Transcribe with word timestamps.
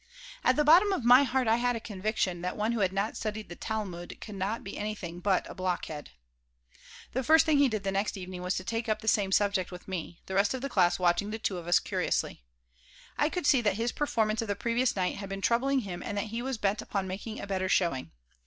At 0.43 0.55
the 0.55 0.63
bottom 0.63 0.91
of 0.91 1.05
my 1.05 1.21
heart 1.21 1.47
I 1.47 1.57
had 1.57 1.75
a 1.75 1.79
conviction 1.79 2.41
that 2.41 2.57
one 2.57 2.71
who 2.71 2.79
had 2.79 2.91
not 2.91 3.15
studied 3.15 3.49
the 3.49 3.55
Talmud 3.55 4.17
could 4.19 4.33
not 4.33 4.63
be 4.63 4.75
anything 4.75 5.19
but 5.19 5.47
a 5.47 5.53
blockhead 5.53 6.09
The 7.13 7.21
first 7.23 7.45
thing 7.45 7.59
he 7.59 7.69
did 7.69 7.83
the 7.83 7.91
next 7.91 8.17
evening 8.17 8.41
was 8.41 8.55
to 8.55 8.63
take 8.63 8.89
up 8.89 9.01
the 9.01 9.07
same 9.07 9.31
subject 9.31 9.69
with 9.71 9.87
me, 9.87 10.19
the 10.25 10.33
rest 10.33 10.55
of 10.55 10.61
the 10.61 10.69
class 10.69 10.97
watching 10.97 11.29
the 11.29 11.37
two 11.37 11.59
of 11.59 11.67
us 11.67 11.77
curiously. 11.77 12.41
I 13.15 13.29
could 13.29 13.45
see 13.45 13.61
that 13.61 13.75
his 13.77 13.91
performance 13.91 14.41
of 14.41 14.47
the 14.47 14.55
previous 14.55 14.95
night 14.95 15.17
had 15.17 15.29
been 15.29 15.39
troubling 15.41 15.81
him 15.81 16.01
and 16.01 16.17
that 16.17 16.31
he 16.33 16.41
was 16.41 16.57
bent 16.57 16.81
upon 16.81 17.07
making 17.07 17.39
a 17.39 17.45
better 17.45 17.69
showing. 17.69 18.09